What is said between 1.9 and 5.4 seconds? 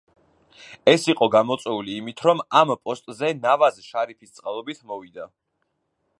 იმით, რომ ამ პოსტზე ნავაზ შარიფის წყალობით მოვიდა.